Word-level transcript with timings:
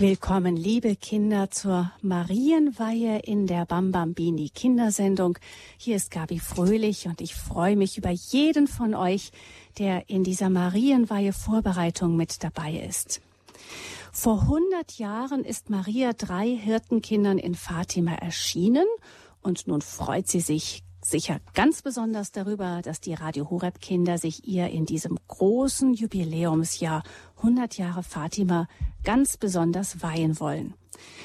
Willkommen, 0.00 0.56
liebe 0.56 0.96
Kinder, 0.96 1.52
zur 1.52 1.92
Marienweihe 2.02 3.20
in 3.20 3.46
der 3.46 3.64
Bambambini 3.64 4.48
Kindersendung. 4.48 5.38
Hier 5.78 5.94
ist 5.94 6.10
Gabi 6.10 6.40
Fröhlich 6.40 7.06
und 7.06 7.20
ich 7.20 7.36
freue 7.36 7.76
mich 7.76 7.96
über 7.96 8.10
jeden 8.10 8.66
von 8.66 8.96
euch, 8.96 9.30
der 9.78 10.10
in 10.10 10.24
dieser 10.24 10.50
Marienweihe 10.50 11.32
Vorbereitung 11.32 12.16
mit 12.16 12.42
dabei 12.42 12.72
ist. 12.72 13.20
Vor 14.10 14.42
100 14.42 14.98
Jahren 14.98 15.44
ist 15.44 15.70
Maria 15.70 16.12
drei 16.12 16.48
Hirtenkindern 16.48 17.38
in 17.38 17.54
Fatima 17.54 18.14
erschienen 18.14 18.86
und 19.42 19.68
nun 19.68 19.80
freut 19.80 20.26
sie 20.26 20.40
sich 20.40 20.82
sicher 21.04 21.40
ganz 21.54 21.82
besonders 21.82 22.32
darüber, 22.32 22.80
dass 22.82 23.00
die 23.00 23.14
Radio 23.14 23.50
Horeb 23.50 23.80
Kinder 23.80 24.18
sich 24.18 24.46
ihr 24.46 24.68
in 24.68 24.86
diesem 24.86 25.18
großen 25.28 25.94
Jubiläumsjahr 25.94 27.02
100 27.36 27.76
Jahre 27.78 28.02
Fatima 28.02 28.68
ganz 29.02 29.36
besonders 29.36 30.02
weihen 30.02 30.40
wollen. 30.40 30.74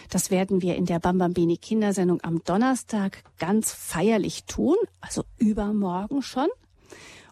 Das 0.10 0.32
werden 0.32 0.62
wir 0.62 0.76
in 0.76 0.86
der 0.86 1.00
Bambambini 1.00 1.58
Kindersendung 1.58 2.20
am 2.24 2.44
Donnerstag 2.44 3.24
ganz 3.38 3.72
feierlich 3.72 4.46
tun, 4.46 4.76
also 5.02 5.24
übermorgen 5.38 6.22
schon. 6.22 6.48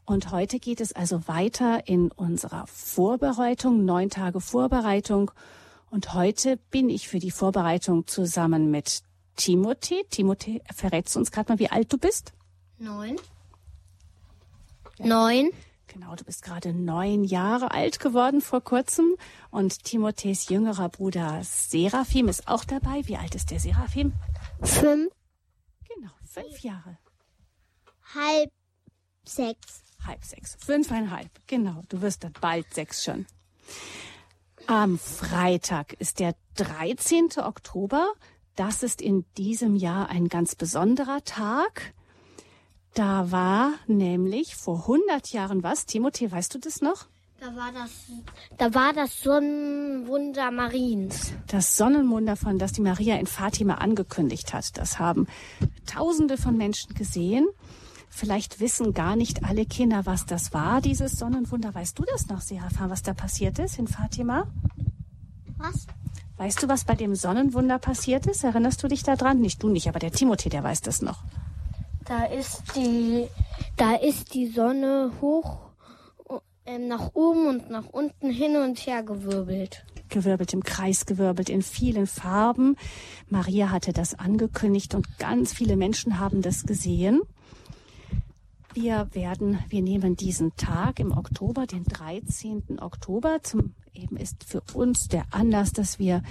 Und 0.06 0.32
heute 0.32 0.60
geht 0.60 0.80
es 0.80 0.94
also 0.94 1.28
weiter 1.28 1.88
in 1.88 2.12
unserer 2.12 2.66
Vorbereitung, 2.68 3.84
neun 3.84 4.10
Tage 4.10 4.40
Vorbereitung. 4.40 5.32
Und 5.90 6.14
heute 6.14 6.58
bin 6.72 6.90
ich 6.90 7.10
für 7.10 7.20
die 7.20 7.32
Vorbereitung 7.32 8.08
zusammen 8.08 8.72
mit 8.72 9.02
Timothy. 9.36 10.06
Timothy, 10.10 10.62
verrätst 10.74 11.16
du 11.16 11.20
uns 11.20 11.32
gerade 11.32 11.52
mal, 11.52 11.60
wie 11.60 11.70
alt 11.70 11.92
du 11.92 11.98
bist? 11.98 12.34
Neun. 12.80 13.16
Neun. 15.00 15.52
Genau, 15.88 16.16
du 16.16 16.24
bist 16.26 16.44
gerade 16.44 16.74
neun 16.74 17.24
Jahre 17.24 17.72
alt 17.72 18.00
geworden 18.00 18.42
vor 18.42 18.62
kurzem. 18.62 19.16
Und 19.50 19.84
Timothees 19.84 20.50
jüngerer 20.50 20.90
Bruder 20.90 21.42
Seraphim 21.44 22.28
ist 22.28 22.48
auch 22.48 22.66
dabei. 22.66 23.02
Wie 23.08 23.18
alt 23.18 23.34
ist 23.34 23.52
der 23.52 23.60
Seraphim? 23.60 24.14
Fünf. 24.62 25.12
Genau, 25.88 26.12
fünf 26.24 26.60
Jahre. 26.60 26.98
Halb 28.14 28.52
sechs. 29.26 29.84
Halb 30.06 30.24
sechs. 30.24 30.56
Fünfeinhalb. 30.60 31.32
Genau, 31.48 31.82
du 31.90 32.02
wirst 32.02 32.24
dann 32.24 32.34
bald 32.40 32.72
sechs 32.74 33.04
schon. 33.04 33.26
Am 34.68 35.00
Freitag 35.00 35.94
ist 35.94 36.20
der 36.20 36.36
13. 36.56 37.30
Oktober. 37.38 38.14
Das 38.56 38.84
ist 38.84 39.02
in 39.02 39.26
diesem 39.38 39.76
Jahr 39.76 40.10
ein 40.10 40.28
ganz 40.28 40.56
besonderer 40.56 41.24
Tag. 41.24 41.94
Da 42.98 43.30
war 43.30 43.74
nämlich 43.86 44.56
vor 44.56 44.80
100 44.80 45.32
Jahren 45.32 45.62
was? 45.62 45.88
Timothée, 45.88 46.32
weißt 46.32 46.56
du 46.56 46.58
das 46.58 46.82
noch? 46.82 47.06
Da 47.40 47.56
war 47.56 47.72
das, 47.72 47.92
da 48.58 48.74
war 48.74 48.92
das 48.92 49.22
Sonnenwunder 49.22 50.50
Mariens. 50.50 51.34
Das 51.46 51.78
Sonnenwunder, 51.78 52.36
von 52.36 52.58
das 52.58 52.72
die 52.72 52.82
Maria 52.82 53.18
in 53.18 53.28
Fatima 53.28 53.76
angekündigt 53.76 54.52
hat. 54.52 54.80
Das 54.80 54.98
haben 54.98 55.28
Tausende 55.86 56.38
von 56.38 56.58
Menschen 56.58 56.96
gesehen. 56.96 57.48
Vielleicht 58.10 58.60
wissen 58.62 58.96
gar 58.96 59.16
nicht 59.16 59.44
alle 59.44 59.68
Kinder, 59.68 60.08
was 60.08 60.26
das 60.26 60.52
war, 60.52 60.82
dieses 60.82 61.20
Sonnenwunder. 61.20 61.76
Weißt 61.76 62.00
du 62.00 62.04
das 62.04 62.26
noch, 62.30 62.42
Serafan, 62.42 62.90
was 62.90 63.04
da 63.04 63.14
passiert 63.14 63.60
ist 63.60 63.78
in 63.78 63.88
Fatima? 63.88 64.48
Was? 65.58 65.86
Weißt 66.38 66.64
du, 66.64 66.68
was 66.68 66.84
bei 66.84 66.96
dem 66.96 67.14
Sonnenwunder 67.14 67.78
passiert 67.78 68.26
ist? 68.26 68.44
Erinnerst 68.44 68.82
du 68.82 68.88
dich 68.88 69.04
daran? 69.04 69.40
Nicht 69.40 69.62
du 69.62 69.70
nicht, 69.70 69.88
aber 69.88 70.00
der 70.00 70.12
Timothée, 70.12 70.50
der 70.50 70.64
weiß 70.64 70.82
das 70.82 71.04
noch. 71.04 71.22
Da 72.08 72.24
ist 72.24 72.64
die, 72.76 73.28
da 73.76 73.96
ist 73.96 74.34
die 74.34 74.48
Sonne 74.48 75.12
hoch 75.20 75.58
äh, 76.66 76.78
nach 76.78 77.12
oben 77.14 77.48
und 77.48 77.70
nach 77.70 77.88
unten 77.88 78.30
hin 78.30 78.56
und 78.56 78.78
her 78.80 79.04
gewirbelt. 79.04 79.86
Gewirbelt 80.08 80.54
im 80.54 80.64
Kreis, 80.64 81.06
gewirbelt 81.06 81.50
in 81.50 81.62
vielen 81.62 82.08
Farben. 82.08 82.78
Maria 83.30 83.72
hatte 83.72 83.92
das 83.92 84.18
angekündigt 84.18 84.96
und 84.96 85.20
ganz 85.20 85.52
viele 85.52 85.76
Menschen 85.76 86.18
haben 86.18 86.42
das 86.42 86.66
gesehen. 86.66 87.22
Wir 88.74 89.10
werden, 89.12 89.60
wir 89.68 89.82
nehmen 89.82 90.16
diesen 90.16 90.56
Tag 90.56 91.02
im 91.02 91.12
Oktober, 91.12 91.66
den 91.66 91.84
13. 91.84 92.80
Oktober, 92.80 93.40
zum 93.44 93.74
eben 93.94 94.16
ist 94.16 94.46
für 94.46 94.62
uns 94.74 95.10
der 95.10 95.26
Anlass, 95.32 95.74
dass 95.74 96.00
wir 96.00 96.22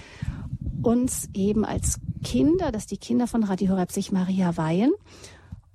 uns 0.83 1.29
eben 1.35 1.65
als 1.67 1.99
Kinder, 2.25 2.73
dass 2.73 2.87
die 2.87 2.97
Kinder 2.97 3.27
von 3.27 3.43
Radio 3.43 3.73
Horeb 3.73 3.93
sich 3.93 4.13
Maria 4.13 4.57
weihen 4.57 4.93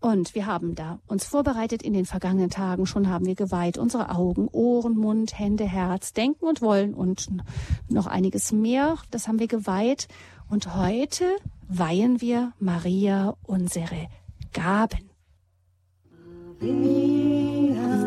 und 0.02 0.36
wir 0.36 0.48
haben 0.48 0.76
da 0.76 1.00
uns 1.08 1.26
vorbereitet 1.26 1.84
in 1.84 1.94
den 1.94 2.06
vergangenen 2.06 2.50
Tagen. 2.50 2.86
Schon 2.86 3.08
haben 3.08 3.26
wir 3.26 3.36
geweiht 3.36 3.78
unsere 3.78 4.10
Augen, 4.10 4.48
Ohren, 4.52 4.98
Mund, 4.98 5.38
Hände, 5.38 5.64
Herz, 5.64 6.12
Denken 6.12 6.46
und 6.46 6.62
Wollen 6.62 6.94
und 6.94 7.28
noch 7.88 8.08
einiges 8.08 8.52
mehr. 8.52 8.98
Das 9.12 9.28
haben 9.28 9.40
wir 9.40 9.48
geweiht. 9.48 10.08
Und 10.50 10.76
heute 10.76 11.26
weihen 11.68 12.20
wir 12.20 12.52
Maria 12.60 13.36
unsere 13.44 14.08
Gaben. 14.54 15.12
Ave, 16.62 18.01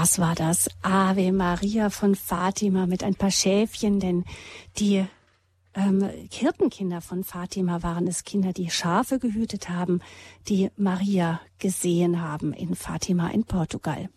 Das 0.00 0.20
war 0.20 0.36
das 0.36 0.70
Ave 0.80 1.32
Maria 1.32 1.90
von 1.90 2.14
Fatima 2.14 2.86
mit 2.86 3.02
ein 3.02 3.16
paar 3.16 3.32
Schäfchen, 3.32 3.98
denn 3.98 4.24
die 4.78 5.04
ähm, 5.74 6.08
Hirtenkinder 6.30 7.00
von 7.00 7.24
Fatima 7.24 7.82
waren 7.82 8.06
es 8.06 8.22
Kinder, 8.22 8.52
die 8.52 8.70
Schafe 8.70 9.18
gehütet 9.18 9.68
haben, 9.68 10.00
die 10.46 10.70
Maria 10.76 11.40
gesehen 11.58 12.22
haben 12.22 12.52
in 12.52 12.76
Fatima 12.76 13.30
in 13.30 13.42
Portugal. 13.42 14.08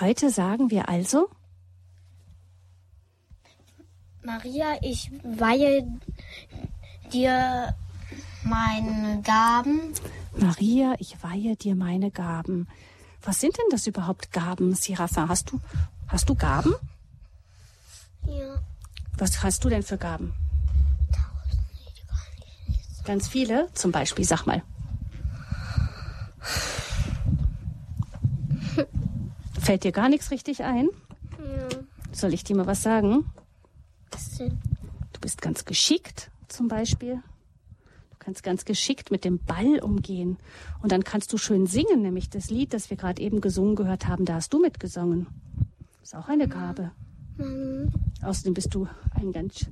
Heute 0.00 0.30
sagen 0.30 0.72
wir 0.72 0.88
also, 0.88 1.28
Maria, 4.24 4.78
ich 4.82 5.12
weihe 5.22 5.86
dir 7.12 7.72
meine 8.42 9.22
Gaben. 9.22 9.92
Maria, 10.36 10.96
ich 10.98 11.22
weihe 11.22 11.54
dir 11.54 11.76
meine 11.76 12.10
Gaben. 12.10 12.66
Was 13.24 13.40
sind 13.40 13.56
denn 13.56 13.66
das 13.70 13.86
überhaupt 13.86 14.32
Gaben, 14.32 14.74
Sirafa? 14.74 15.28
Hast 15.28 15.50
du, 15.50 15.60
hast 16.08 16.28
du 16.28 16.34
Gaben? 16.34 16.74
Ja. 18.26 18.58
Was 19.16 19.42
hast 19.42 19.64
du 19.64 19.68
denn 19.68 19.82
für 19.82 19.96
Gaben? 19.96 20.34
Ganz 23.04 23.28
viele? 23.28 23.68
Zum 23.74 23.92
Beispiel, 23.92 24.24
sag 24.24 24.46
mal. 24.46 24.62
Fällt 29.60 29.84
dir 29.84 29.92
gar 29.92 30.08
nichts 30.08 30.30
richtig 30.30 30.62
ein? 30.62 30.88
Ja. 31.38 31.68
Soll 32.12 32.34
ich 32.34 32.44
dir 32.44 32.56
mal 32.56 32.66
was 32.66 32.82
sagen? 32.82 33.30
Was 34.10 34.30
denn? 34.32 34.60
Du 35.12 35.20
bist 35.20 35.40
ganz 35.40 35.64
geschickt, 35.64 36.30
zum 36.48 36.68
Beispiel 36.68 37.22
kannst 38.24 38.42
ganz 38.42 38.64
geschickt 38.64 39.10
mit 39.10 39.24
dem 39.24 39.38
Ball 39.38 39.78
umgehen. 39.80 40.38
Und 40.82 40.92
dann 40.92 41.04
kannst 41.04 41.32
du 41.32 41.38
schön 41.38 41.66
singen, 41.66 42.02
nämlich 42.02 42.30
das 42.30 42.50
Lied, 42.50 42.72
das 42.72 42.90
wir 42.90 42.96
gerade 42.96 43.20
eben 43.20 43.40
gesungen 43.40 43.76
gehört 43.76 44.06
haben, 44.06 44.24
da 44.24 44.34
hast 44.34 44.52
du 44.52 44.60
mitgesungen. 44.60 45.26
Das 46.00 46.12
ist 46.12 46.14
auch 46.14 46.28
eine 46.28 46.48
Gabe. 46.48 46.90
Mhm. 47.36 47.92
Außerdem 48.22 48.54
bist 48.54 48.74
du 48.74 48.88
ein 49.14 49.32
ganz... 49.32 49.66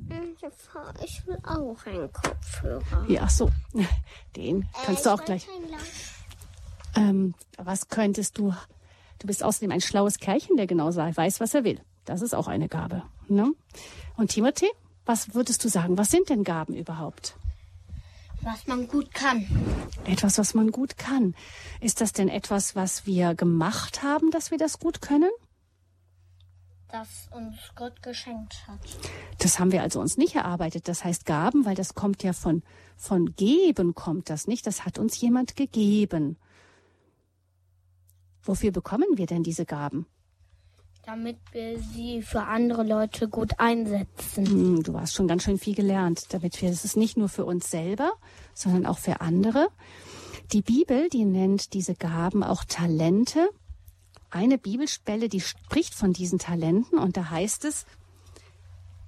Ich 1.04 1.26
will 1.26 1.38
auch 1.44 1.86
einen 1.86 2.12
Kopfhörer. 2.12 3.04
Ja, 3.08 3.28
so. 3.28 3.50
Den 4.36 4.68
kannst 4.84 5.02
äh, 5.02 5.04
du 5.04 5.14
auch 5.14 5.24
gleich. 5.24 5.48
Ähm, 6.96 7.34
was 7.56 7.88
könntest 7.88 8.38
du... 8.38 8.54
Du 9.18 9.26
bist 9.28 9.44
außerdem 9.44 9.70
ein 9.70 9.80
schlaues 9.80 10.18
Kerlchen, 10.18 10.56
der 10.56 10.66
genau 10.66 10.94
weiß, 10.94 11.40
was 11.40 11.54
er 11.54 11.64
will. 11.64 11.80
Das 12.04 12.22
ist 12.22 12.34
auch 12.34 12.48
eine 12.48 12.68
Gabe. 12.68 13.02
Ne? 13.28 13.52
Und 14.16 14.32
Timothy, 14.32 14.68
was 15.06 15.34
würdest 15.34 15.64
du 15.64 15.68
sagen? 15.68 15.96
Was 15.96 16.10
sind 16.10 16.28
denn 16.28 16.42
Gaben 16.42 16.74
überhaupt? 16.74 17.36
Was 18.42 18.66
man 18.66 18.88
gut 18.88 19.14
kann. 19.14 19.46
Etwas, 20.04 20.36
was 20.38 20.54
man 20.54 20.72
gut 20.72 20.98
kann. 20.98 21.34
Ist 21.80 22.00
das 22.00 22.12
denn 22.12 22.28
etwas, 22.28 22.74
was 22.74 23.06
wir 23.06 23.34
gemacht 23.34 24.02
haben, 24.02 24.30
dass 24.30 24.50
wir 24.50 24.58
das 24.58 24.80
gut 24.80 25.00
können? 25.00 25.30
Das 26.88 27.28
uns 27.30 27.56
Gott 27.74 28.02
geschenkt 28.02 28.66
hat. 28.66 28.80
Das 29.38 29.58
haben 29.58 29.72
wir 29.72 29.82
also 29.82 30.00
uns 30.00 30.18
nicht 30.18 30.34
erarbeitet. 30.34 30.88
Das 30.88 31.04
heißt 31.04 31.24
Gaben, 31.24 31.64
weil 31.64 31.76
das 31.76 31.94
kommt 31.94 32.22
ja 32.22 32.32
von, 32.32 32.62
von 32.96 33.34
geben 33.36 33.94
kommt 33.94 34.28
das 34.28 34.46
nicht. 34.46 34.66
Das 34.66 34.84
hat 34.84 34.98
uns 34.98 35.18
jemand 35.20 35.56
gegeben. 35.56 36.36
Wofür 38.42 38.72
bekommen 38.72 39.06
wir 39.16 39.26
denn 39.26 39.44
diese 39.44 39.64
Gaben? 39.64 40.06
Damit 41.04 41.38
wir 41.50 41.80
sie 41.80 42.22
für 42.22 42.44
andere 42.44 42.84
Leute 42.84 43.28
gut 43.28 43.58
einsetzen. 43.58 44.46
Hm, 44.46 44.82
du 44.84 44.98
hast 44.98 45.14
schon 45.14 45.26
ganz 45.26 45.42
schön 45.42 45.58
viel 45.58 45.74
gelernt, 45.74 46.32
damit 46.32 46.62
wir, 46.62 46.70
es 46.70 46.84
ist 46.84 46.96
nicht 46.96 47.16
nur 47.16 47.28
für 47.28 47.44
uns 47.44 47.70
selber, 47.70 48.12
sondern 48.54 48.86
auch 48.86 48.98
für 48.98 49.20
andere. 49.20 49.68
Die 50.52 50.62
Bibel, 50.62 51.08
die 51.08 51.24
nennt 51.24 51.72
diese 51.72 51.94
Gaben 51.96 52.44
auch 52.44 52.64
Talente. 52.64 53.50
Eine 54.30 54.58
Bibelspelle, 54.58 55.28
die 55.28 55.40
spricht 55.40 55.92
von 55.92 56.12
diesen 56.12 56.38
Talenten 56.38 56.98
und 56.98 57.16
da 57.16 57.30
heißt 57.30 57.64
es, 57.64 57.84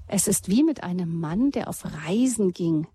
es 0.09 0.27
ist 0.27 0.49
wie 0.49 0.65
mit 0.65 0.83
einem 0.83 1.21
Mann, 1.21 1.53
der 1.53 1.69
auf 1.69 1.85
Reisen 1.85 2.53
ging. 2.53 2.89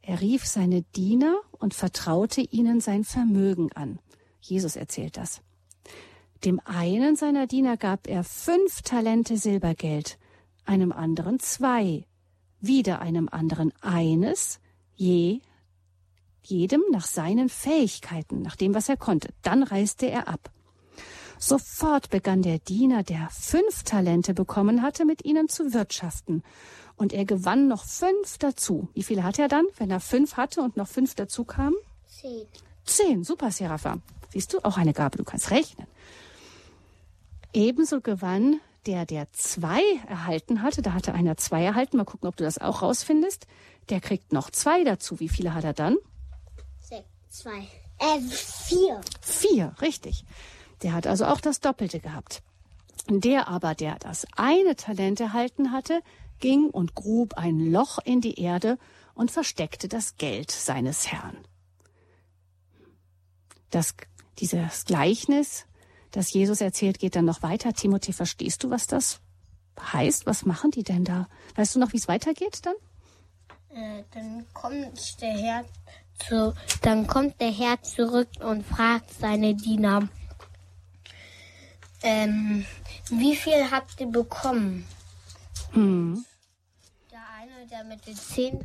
Er 0.00 0.20
rief 0.20 0.46
seine 0.46 0.82
Diener 0.94 1.36
und 1.58 1.74
vertraute 1.74 2.40
ihnen 2.40 2.80
sein 2.80 3.04
Vermögen 3.04 3.72
an. 3.72 3.98
Jesus 4.40 4.76
erzählt 4.76 5.16
das. 5.16 5.40
Dem 6.44 6.60
einen 6.66 7.16
seiner 7.16 7.46
Diener 7.46 7.78
gab 7.78 8.06
er 8.06 8.22
fünf 8.22 8.82
Talente 8.82 9.38
Silbergeld, 9.38 10.18
einem 10.66 10.92
anderen 10.92 11.38
zwei, 11.40 12.04
wieder 12.60 13.00
einem 13.00 13.30
anderen 13.30 13.72
eines, 13.80 14.60
je, 14.94 15.40
jedem 16.42 16.82
nach 16.90 17.06
seinen 17.06 17.48
Fähigkeiten, 17.48 18.42
nach 18.42 18.56
dem, 18.56 18.74
was 18.74 18.90
er 18.90 18.98
konnte. 18.98 19.30
Dann 19.40 19.62
reiste 19.62 20.04
er 20.10 20.28
ab. 20.28 20.50
Sofort 21.38 22.10
begann 22.10 22.42
der 22.42 22.58
Diener, 22.58 23.02
der 23.02 23.28
fünf 23.30 23.82
Talente 23.82 24.34
bekommen 24.34 24.82
hatte, 24.82 25.06
mit 25.06 25.24
ihnen 25.24 25.48
zu 25.48 25.72
wirtschaften. 25.72 26.42
Und 26.96 27.14
er 27.14 27.24
gewann 27.24 27.68
noch 27.68 27.84
fünf 27.84 28.36
dazu. 28.38 28.88
Wie 28.92 29.02
viele 29.02 29.24
hat 29.24 29.38
er 29.38 29.48
dann, 29.48 29.64
wenn 29.78 29.90
er 29.90 30.00
fünf 30.00 30.36
hatte 30.36 30.60
und 30.60 30.76
noch 30.76 30.88
fünf 30.88 31.14
dazu 31.14 31.44
kamen? 31.44 31.76
Zehn. 32.06 32.46
Zehn, 32.84 33.24
super, 33.24 33.50
Serapha. 33.50 33.98
Siehst 34.30 34.52
du, 34.52 34.58
auch 34.62 34.76
eine 34.76 34.92
Gabe, 34.92 35.16
du 35.16 35.24
kannst 35.24 35.50
rechnen. 35.50 35.86
Ebenso 37.54 38.00
gewann 38.00 38.60
der, 38.86 39.06
der 39.06 39.32
zwei 39.32 39.80
erhalten 40.08 40.60
hatte, 40.60 40.82
da 40.82 40.92
hatte 40.92 41.14
einer 41.14 41.36
zwei 41.36 41.64
erhalten, 41.64 41.96
mal 41.96 42.04
gucken, 42.04 42.28
ob 42.28 42.36
du 42.36 42.44
das 42.44 42.58
auch 42.58 42.82
rausfindest, 42.82 43.46
der 43.88 44.00
kriegt 44.00 44.32
noch 44.32 44.50
zwei 44.50 44.84
dazu. 44.84 45.20
Wie 45.20 45.28
viele 45.28 45.54
hat 45.54 45.64
er 45.64 45.72
dann? 45.72 45.96
Sechs, 46.80 47.06
zwei, 47.30 47.66
äh, 47.98 48.20
vier. 48.20 49.00
Vier, 49.20 49.74
richtig. 49.80 50.24
Der 50.82 50.92
hat 50.92 51.06
also 51.06 51.26
auch 51.26 51.40
das 51.40 51.60
Doppelte 51.60 52.00
gehabt. 52.00 52.42
Der 53.08 53.48
aber, 53.48 53.74
der 53.74 53.98
das 54.00 54.26
eine 54.36 54.76
Talent 54.76 55.20
erhalten 55.20 55.72
hatte, 55.72 56.02
ging 56.40 56.68
und 56.70 56.94
grub 56.94 57.34
ein 57.34 57.60
Loch 57.60 57.98
in 58.04 58.20
die 58.20 58.40
Erde 58.40 58.78
und 59.14 59.30
versteckte 59.30 59.88
das 59.88 60.16
Geld 60.16 60.50
seines 60.50 61.10
Herrn. 61.10 61.36
Das, 63.70 63.94
dieses 64.38 64.84
Gleichnis, 64.84 65.66
das 66.14 66.32
Jesus 66.32 66.60
erzählt, 66.60 66.98
geht 66.98 67.16
dann 67.16 67.24
noch 67.24 67.42
weiter. 67.42 67.70
Timothée, 67.70 68.12
verstehst 68.12 68.62
du, 68.62 68.70
was 68.70 68.86
das 68.86 69.20
heißt? 69.80 70.26
Was 70.26 70.44
machen 70.44 70.70
die 70.70 70.84
denn 70.84 71.04
da? 71.04 71.28
Weißt 71.56 71.74
du 71.74 71.80
noch, 71.80 71.92
wie 71.92 71.96
es 71.96 72.08
weitergeht 72.08 72.60
dann? 72.62 72.74
Äh, 73.70 74.04
dann 74.12 74.46
kommt 74.52 75.20
der 75.20 75.36
Herr 75.36 75.64
zu, 76.18 76.54
dann 76.82 77.08
kommt 77.08 77.40
der 77.40 77.50
Herr 77.50 77.82
zurück 77.82 78.28
und 78.40 78.64
fragt 78.64 79.12
seine 79.18 79.54
Diener, 79.56 80.08
ähm, 82.02 82.64
wie 83.10 83.34
viel 83.34 83.70
habt 83.70 84.00
ihr 84.00 84.06
bekommen? 84.06 84.86
Hm. 85.72 86.24
Der 87.10 87.20
eine, 87.40 87.66
der 87.66 87.82
mit 87.84 88.06
den 88.06 88.14
zehn 88.14 88.60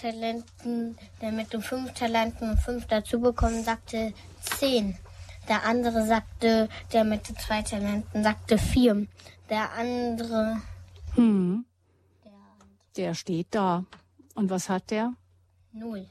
Talenten, 0.00 0.98
der 1.20 1.30
mit 1.30 1.52
den 1.52 1.62
fünf 1.62 1.92
Talenten 1.92 2.50
und 2.50 2.58
fünf 2.58 2.86
dazu 2.86 3.20
bekommen, 3.20 3.62
sagte 3.62 4.12
zehn. 4.40 4.98
Der 5.48 5.64
andere 5.64 6.06
sagte, 6.06 6.68
der 6.92 7.04
mit 7.04 7.28
den 7.28 7.36
zwei 7.36 7.62
Talenten, 7.62 8.22
sagte 8.22 8.58
vier. 8.58 9.06
Der 9.48 9.72
andere, 9.72 10.60
Hm. 11.14 11.64
der 12.96 13.14
steht 13.14 13.48
da. 13.50 13.84
Und 14.34 14.50
was 14.50 14.68
hat 14.68 14.90
der? 14.90 15.14
null. 15.72 16.06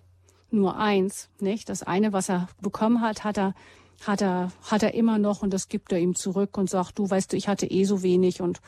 Nur 0.49 0.77
eins, 0.77 1.29
nicht? 1.39 1.69
Das 1.69 1.83
eine, 1.83 2.13
was 2.13 2.29
er 2.29 2.47
bekommen 2.61 3.01
hat, 3.01 3.23
hat 3.23 3.37
er, 3.37 3.53
hat 4.05 4.21
er, 4.21 4.51
hat 4.63 4.81
er 4.81 4.93
immer 4.93 5.17
noch 5.17 5.41
und 5.43 5.53
das 5.53 5.67
gibt 5.67 5.91
er 5.91 5.99
ihm 5.99 6.15
zurück 6.15 6.57
und 6.57 6.69
sagt, 6.69 6.97
du 6.97 7.09
weißt 7.09 7.33
du, 7.33 7.37
ich 7.37 7.47
hatte 7.47 7.65
eh 7.67 7.83
so 7.83 8.01
wenig 8.01 8.41
und 8.41 8.61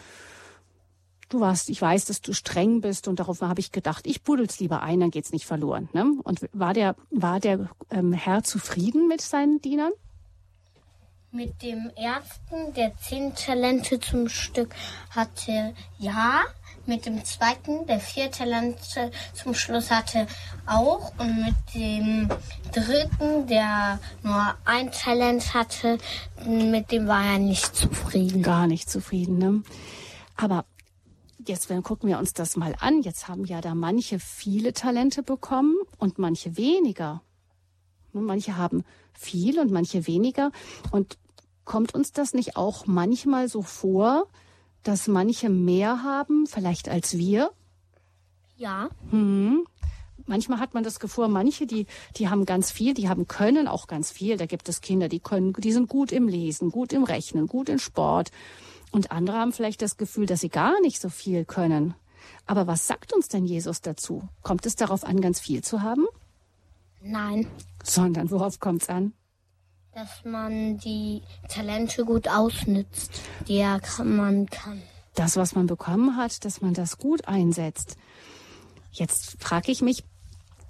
du 1.30 1.40
warst, 1.40 1.70
ich 1.70 1.82
weiß, 1.82 2.06
dass 2.06 2.22
du 2.22 2.34
streng 2.34 2.82
bist 2.82 3.08
und 3.08 3.20
darauf 3.20 3.42
habe 3.42 3.60
ich 3.62 3.72
gedacht, 3.72 4.06
ich 4.08 4.24
buddel's 4.24 4.60
lieber 4.60 4.82
ein, 4.84 5.00
dann 5.00 5.12
geht's 5.12 5.32
nicht 5.32 5.46
verloren. 5.46 5.88
Ne? 5.94 6.06
Und 6.24 6.42
war 6.52 6.74
der, 6.74 6.96
war 7.12 7.40
der 7.40 7.70
ähm, 7.90 8.12
Herr 8.14 8.44
zufrieden 8.44 9.08
mit 9.08 9.22
seinen 9.22 9.62
Dienern? 9.62 9.94
Mit 11.32 11.62
dem 11.62 11.92
ersten, 11.96 12.74
der 12.74 12.98
zehn 12.98 13.36
Talente 13.36 14.00
zum 14.00 14.30
Stück 14.30 14.74
hatte, 15.12 15.76
ja. 16.00 16.42
Mit 16.88 17.06
dem 17.06 17.24
zweiten, 17.24 17.86
der 17.86 18.00
vier 18.00 18.32
Talente 18.32 19.12
zum 19.36 19.54
Schluss 19.54 19.92
hatte, 19.92 20.26
auch. 20.66 21.12
Und 21.20 21.46
mit 21.46 21.54
dem 21.76 22.30
dritten, 22.72 23.46
der 23.46 24.00
nur 24.24 24.56
ein 24.66 24.92
Talent 24.92 25.54
hatte, 25.54 26.00
mit 26.48 26.92
dem 26.92 27.08
war 27.08 27.24
er 27.24 27.38
nicht 27.38 27.76
zufrieden. 27.76 28.42
Gar 28.42 28.66
nicht 28.66 28.90
zufrieden. 28.90 29.38
Ne? 29.38 29.62
Aber 30.36 30.66
jetzt 31.46 31.68
gucken 31.84 32.10
wir 32.10 32.18
uns 32.18 32.34
das 32.34 32.58
mal 32.58 32.74
an. 32.80 33.04
Jetzt 33.04 33.28
haben 33.28 33.46
ja 33.46 33.62
da 33.62 33.76
manche 33.76 34.18
viele 34.20 34.74
Talente 34.74 35.22
bekommen 35.22 35.76
und 36.00 36.18
manche 36.18 36.58
weniger. 36.58 37.22
Manche 38.14 38.58
haben 38.58 38.84
viel 39.14 39.60
und 39.60 39.72
manche 39.72 40.08
weniger. 40.08 40.52
Und 40.92 41.18
kommt 41.66 41.94
uns 41.94 42.12
das 42.12 42.34
nicht 42.34 42.56
auch 42.56 42.88
manchmal 42.88 43.48
so 43.48 43.62
vor, 43.62 44.28
dass 44.84 45.08
manche 45.08 45.50
mehr 45.50 46.04
haben, 46.04 46.48
vielleicht 46.48 46.90
als 46.90 47.18
wir? 47.18 47.52
Ja. 48.58 48.90
Hm. 49.12 49.66
Manchmal 50.26 50.60
hat 50.60 50.74
man 50.74 50.84
das 50.84 51.00
Gefühl, 51.00 51.28
manche, 51.28 51.66
die, 51.66 51.88
die 52.18 52.30
haben 52.30 52.46
ganz 52.46 52.72
viel, 52.72 52.94
die 52.94 53.10
haben 53.10 53.28
können 53.28 53.68
auch 53.68 53.88
ganz 53.88 54.12
viel. 54.12 54.38
Da 54.38 54.46
gibt 54.46 54.70
es 54.70 54.82
Kinder, 54.82 55.10
die 55.10 55.20
können, 55.20 55.54
die 55.54 55.72
sind 55.72 55.90
gut 55.90 56.12
im 56.12 56.28
Lesen, 56.28 56.70
gut 56.70 56.94
im 56.94 57.04
Rechnen, 57.04 57.48
gut 57.48 57.68
im 57.68 57.80
Sport. 57.80 58.32
Und 58.92 59.12
andere 59.12 59.38
haben 59.38 59.54
vielleicht 59.54 59.82
das 59.82 59.98
Gefühl, 59.98 60.26
dass 60.26 60.42
sie 60.42 60.50
gar 60.50 60.80
nicht 60.82 61.00
so 61.00 61.10
viel 61.10 61.46
können. 61.46 61.96
Aber 62.46 62.68
was 62.68 62.86
sagt 62.88 63.14
uns 63.14 63.28
denn 63.28 63.46
Jesus 63.46 63.82
dazu? 63.82 64.28
Kommt 64.44 64.66
es 64.66 64.76
darauf 64.76 65.04
an, 65.04 65.22
ganz 65.22 65.40
viel 65.40 65.64
zu 65.64 65.82
haben? 65.82 66.06
Nein. 67.02 67.48
Sondern 67.84 68.30
worauf 68.32 68.60
kommt 68.60 68.84
es 68.84 68.90
an? 68.90 69.14
Dass 69.94 70.24
man 70.24 70.78
die 70.78 71.22
Talente 71.48 72.06
gut 72.06 72.28
ausnützt, 72.28 73.22
die 73.48 73.66
kann, 73.82 74.16
man 74.16 74.46
kann. 74.46 74.82
Das, 75.16 75.36
was 75.36 75.56
man 75.56 75.68
bekommen 75.68 76.16
hat, 76.16 76.46
dass 76.46 76.62
man 76.62 76.74
das 76.74 76.98
gut 76.98 77.28
einsetzt. 77.28 77.98
Jetzt 78.92 79.42
frage 79.42 79.72
ich 79.72 79.82
mich, 79.82 80.04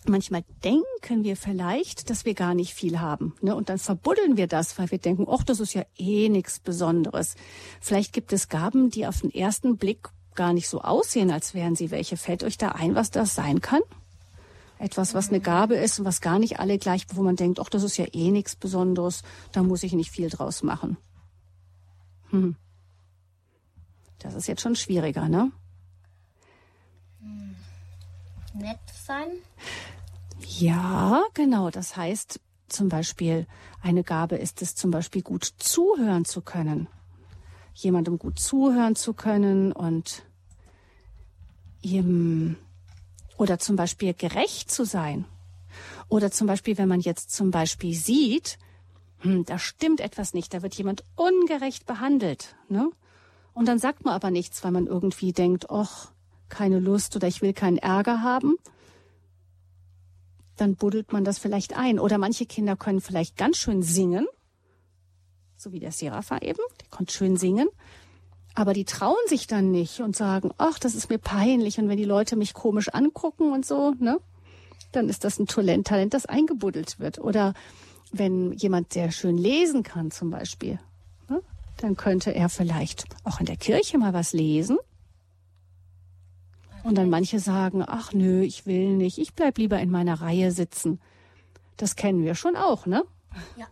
manchmal 0.05 0.43
denken 0.63 1.24
wir 1.24 1.36
vielleicht, 1.36 2.09
dass 2.09 2.25
wir 2.25 2.33
gar 2.33 2.53
nicht 2.53 2.74
viel 2.74 3.00
haben. 3.00 3.36
Ne? 3.41 3.55
Und 3.55 3.69
dann 3.69 3.77
verbuddeln 3.77 4.38
wir 4.38 4.48
das, 4.48 4.77
weil 4.79 4.91
wir 4.91 4.98
denken, 4.98 5.27
ach, 5.29 5.43
das 5.43 5.59
ist 5.59 5.74
ja 5.74 5.83
eh 5.98 6.29
nichts 6.29 6.59
Besonderes. 6.59 7.36
Vielleicht 7.81 8.13
gibt 8.13 8.33
es 8.33 8.50
Gaben, 8.50 8.89
die 8.89 9.05
auf 9.05 9.21
den 9.21 9.33
ersten 9.33 9.77
Blick 9.77 10.09
gar 10.36 10.53
nicht 10.53 10.69
so 10.69 10.81
aussehen, 10.81 11.31
als 11.31 11.53
wären 11.53 11.75
sie 11.75 11.91
welche. 11.91 12.17
Fällt 12.17 12.43
euch 12.43 12.57
da 12.57 12.69
ein, 12.69 12.95
was 12.95 13.12
das 13.12 13.36
sein 13.36 13.62
kann? 13.62 13.81
Etwas, 14.79 15.13
was 15.13 15.29
eine 15.29 15.41
Gabe 15.41 15.75
ist 15.75 16.00
und 16.00 16.05
was 16.05 16.21
gar 16.21 16.39
nicht 16.39 16.59
alle 16.59 16.77
gleich, 16.79 17.05
wo 17.13 17.21
man 17.21 17.36
denkt, 17.36 17.59
ach, 17.59 17.69
das 17.69 17.83
ist 17.83 17.98
ja 17.98 18.05
eh 18.13 18.31
nichts 18.31 18.55
Besonderes, 18.55 19.24
da 19.51 19.62
muss 19.62 19.83
ich 19.83 19.93
nicht 19.93 20.09
viel 20.09 20.29
draus 20.29 20.63
machen. 20.63 20.98
Hm. 22.29 22.55
Das 24.19 24.36
ist 24.36 24.48
jetzt 24.48 24.62
schon 24.62 24.75
schwieriger, 24.75 25.27
ne? 25.27 25.51
Nett 28.53 28.79
sein? 29.05 29.27
Ja, 30.45 31.24
genau. 31.33 31.69
Das 31.69 31.95
heißt 31.95 32.39
zum 32.67 32.89
Beispiel, 32.89 33.48
eine 33.81 34.03
Gabe 34.03 34.36
ist 34.38 34.62
es 34.62 34.75
zum 34.75 34.91
Beispiel 34.91 35.21
gut 35.21 35.43
zuhören 35.43 36.25
zu 36.25 36.41
können. 36.41 36.88
Jemandem 37.74 38.17
gut 38.17 38.39
zuhören 38.39 38.95
zu 38.95 39.13
können 39.13 39.71
und 39.71 40.24
ihm, 41.81 42.57
oder 43.39 43.58
zum 43.58 43.77
Beispiel 43.77 44.13
gerecht 44.13 44.69
zu 44.69 44.84
sein. 44.84 45.25
Oder 46.10 46.29
zum 46.29 46.46
Beispiel, 46.46 46.77
wenn 46.77 46.89
man 46.89 47.00
jetzt 47.00 47.31
zum 47.31 47.51
Beispiel 47.51 47.96
sieht, 47.96 48.60
hm, 49.19 49.46
da 49.46 49.58
stimmt 49.58 50.01
etwas 50.01 50.34
nicht, 50.34 50.53
da 50.53 50.62
wird 50.62 50.75
jemand 50.75 51.03
ungerecht 51.15 51.86
behandelt, 51.86 52.55
ne? 52.67 52.91
Und 53.53 53.67
dann 53.67 53.79
sagt 53.79 54.05
man 54.05 54.13
aber 54.13 54.29
nichts, 54.29 54.63
weil 54.63 54.72
man 54.72 54.88
irgendwie 54.88 55.31
denkt, 55.31 55.69
ach, 55.69 56.12
keine 56.50 56.79
Lust 56.79 57.15
oder 57.15 57.27
ich 57.27 57.41
will 57.41 57.53
keinen 57.53 57.77
Ärger 57.77 58.22
haben. 58.22 58.58
Dann 60.55 60.75
buddelt 60.75 61.13
man 61.13 61.24
das 61.24 61.39
vielleicht 61.39 61.75
ein. 61.75 62.00
Oder 62.00 62.17
manche 62.17 62.46
Kinder 62.46 62.75
können 62.75 63.01
vielleicht 63.01 63.38
ganz 63.38 63.58
schön 63.58 63.84
singen, 63.84 64.27
so 65.58 65.72
wie 65.72 65.79
der 65.79 65.91
Serapha 65.91 66.39
eben, 66.39 66.60
der 66.81 66.88
konnte 66.89 67.13
schön 67.13 67.38
singen. 67.38 67.69
Aber 68.59 68.73
die 68.73 68.83
trauen 68.83 69.15
sich 69.27 69.47
dann 69.47 69.71
nicht 69.71 70.01
und 70.01 70.17
sagen, 70.17 70.51
ach, 70.57 70.79
das 70.79 70.93
ist 70.93 71.09
mir 71.09 71.17
peinlich. 71.17 71.79
Und 71.79 71.87
wenn 71.87 71.95
die 71.95 72.03
Leute 72.03 72.35
mich 72.35 72.53
komisch 72.53 72.89
angucken 72.89 73.53
und 73.53 73.65
so, 73.65 73.93
ne, 73.99 74.19
dann 74.91 75.07
ist 75.07 75.23
das 75.23 75.39
ein 75.39 75.47
Talent, 75.47 75.87
Talent, 75.87 76.13
das 76.13 76.25
eingebuddelt 76.25 76.99
wird. 76.99 77.19
Oder 77.19 77.53
wenn 78.11 78.51
jemand 78.51 78.91
sehr 78.91 79.11
schön 79.11 79.37
lesen 79.37 79.83
kann 79.83 80.11
zum 80.11 80.29
Beispiel, 80.29 80.77
dann 81.77 81.95
könnte 81.95 82.35
er 82.35 82.49
vielleicht 82.49 83.05
auch 83.23 83.39
in 83.39 83.45
der 83.45 83.55
Kirche 83.55 83.97
mal 83.97 84.11
was 84.11 84.33
lesen. 84.33 84.77
Und 86.83 86.97
dann 86.97 87.09
manche 87.09 87.39
sagen, 87.39 87.81
ach 87.87 88.11
nö, 88.11 88.41
ich 88.41 88.65
will 88.65 88.89
nicht, 88.97 89.19
ich 89.19 89.35
bleib 89.35 89.57
lieber 89.57 89.79
in 89.79 89.89
meiner 89.89 90.19
Reihe 90.19 90.51
sitzen. 90.51 90.99
Das 91.77 91.95
kennen 91.95 92.25
wir 92.25 92.35
schon 92.35 92.57
auch, 92.57 92.85
ne? 92.85 93.05
Ja. 93.55 93.67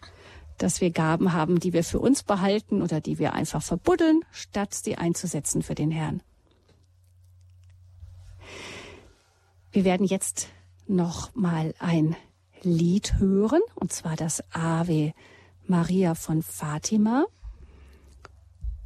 Dass 0.58 0.82
wir 0.82 0.92
Gaben 0.92 1.34
haben, 1.34 1.60
die 1.60 1.74
wir 1.74 1.84
für 1.84 2.00
uns 2.00 2.24
behalten 2.24 2.82
oder 2.82 3.00
die 3.00 3.20
wir 3.20 3.34
einfach 3.34 3.62
verbuddeln, 3.62 4.22
statt 4.32 4.74
sie 4.74 4.98
einzusetzen 4.98 5.62
für 5.62 5.76
den 5.76 5.92
Herrn. 5.92 6.22
Wir 9.72 9.84
werden 9.84 10.08
jetzt 10.08 10.48
noch 10.88 11.36
mal 11.36 11.76
ein 11.80 12.16
Lied 12.64 13.20
hören, 13.20 13.62
und 13.76 13.94
zwar 13.94 14.16
das 14.16 14.42
Ave 14.52 15.14
Maria 15.68 16.16
von 16.16 16.42
Fatima. 16.42 17.26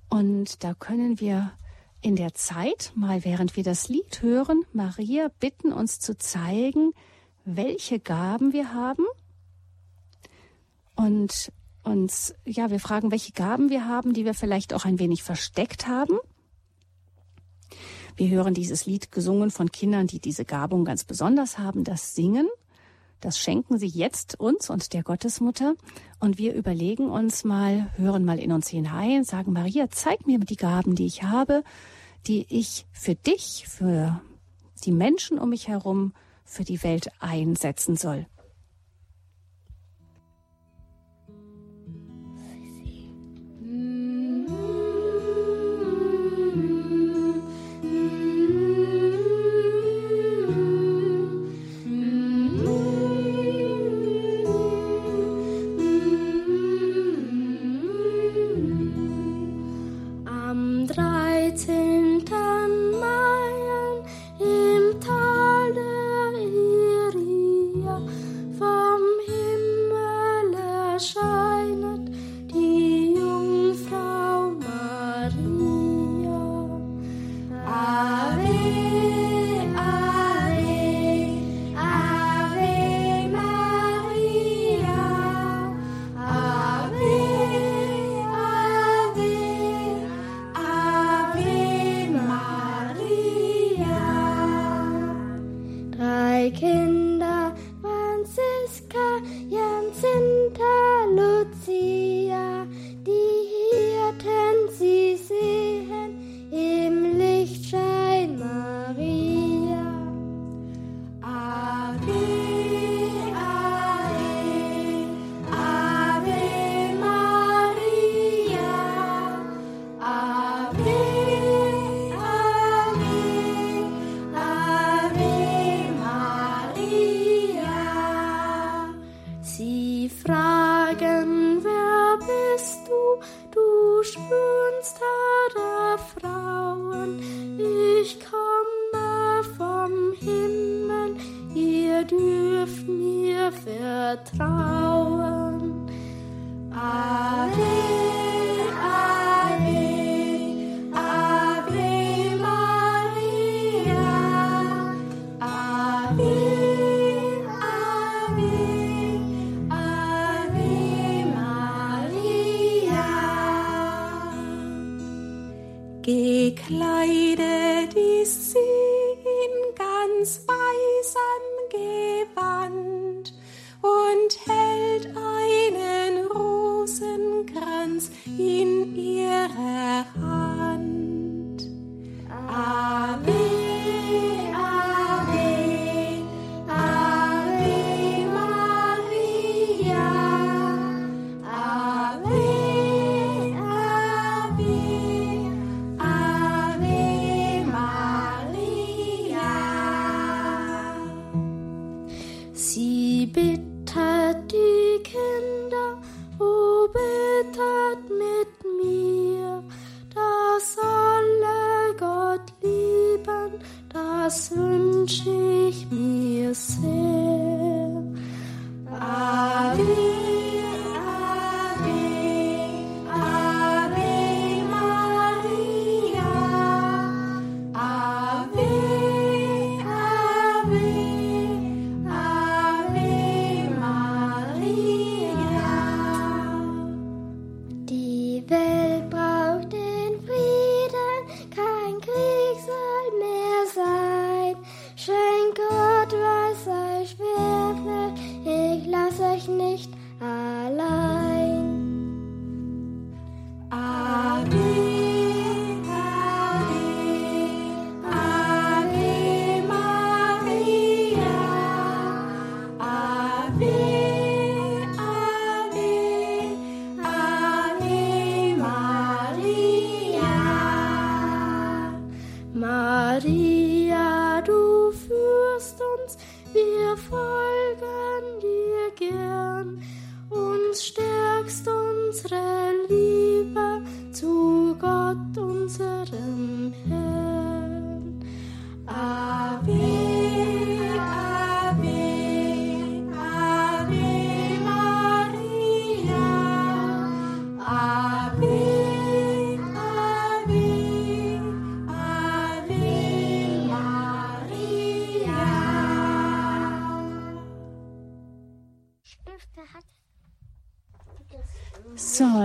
Und 0.10 0.64
da 0.64 0.74
können 0.74 1.20
wir 1.20 1.54
in 2.02 2.16
der 2.16 2.34
Zeit, 2.34 2.92
mal 2.96 3.24
während 3.24 3.56
wir 3.56 3.64
das 3.64 3.88
Lied 3.88 4.22
hören, 4.22 4.66
Maria 4.74 5.30
bitten, 5.40 5.72
uns 5.72 6.00
zu 6.00 6.18
zeigen, 6.18 6.94
welche 7.46 8.00
Gaben 8.00 8.54
wir 8.54 8.74
haben. 8.74 9.06
Und 10.96 11.52
uns, 11.84 12.34
ja, 12.46 12.70
wir 12.70 12.80
fragen, 12.80 13.12
welche 13.12 13.32
Gaben 13.32 13.70
wir 13.70 13.88
haben, 13.88 14.14
die 14.14 14.26
wir 14.26 14.34
vielleicht 14.34 14.74
auch 14.74 14.86
ein 14.86 15.00
wenig 15.00 15.24
versteckt 15.24 15.88
haben. 15.88 16.18
Wir 18.16 18.30
hören 18.30 18.54
dieses 18.54 18.86
Lied 18.86 19.12
gesungen 19.12 19.52
von 19.52 19.72
Kindern, 19.72 20.08
die 20.08 20.20
diese 20.20 20.46
Gabung 20.46 20.86
ganz 20.86 21.04
besonders 21.04 21.58
haben, 21.58 21.84
das 21.84 22.14
Singen. 22.14 22.48
Das 23.20 23.38
schenken 23.38 23.78
sie 23.78 23.88
jetzt 23.88 24.40
uns 24.40 24.70
und 24.70 24.94
der 24.94 25.04
Gottesmutter. 25.04 25.76
Und 26.20 26.38
wir 26.38 26.54
überlegen 26.54 27.10
uns 27.10 27.44
mal, 27.44 27.92
hören 27.96 28.26
mal 28.26 28.40
in 28.40 28.52
uns 28.52 28.68
hinein, 28.68 29.24
sagen, 29.24 29.54
Maria, 29.54 29.90
zeig 29.90 30.26
mir 30.26 30.40
die 30.40 30.56
Gaben, 30.56 30.96
die 30.96 31.06
ich 31.06 31.24
habe, 31.24 31.64
die 32.28 32.46
ich 32.50 32.86
für 32.92 33.16
dich, 33.16 33.66
für 33.68 34.22
die 34.86 34.92
Menschen 34.92 35.40
um 35.40 35.50
mich 35.50 35.68
herum, 35.68 36.14
für 36.44 36.64
die 36.64 36.84
Welt 36.84 37.10
einsetzen 37.20 37.96
soll. 37.96 38.26
am 60.82 60.88
13. 60.88 61.91